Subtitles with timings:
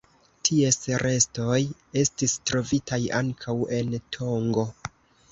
[0.47, 1.57] Ties restoj
[2.03, 4.65] estis trovitaj ankaŭ en Tongo.